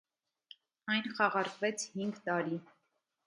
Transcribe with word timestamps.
Այն 0.93 1.09
խաղարկվեց 1.17 1.85
հինգ 1.99 2.17
տարի։ 2.29 2.59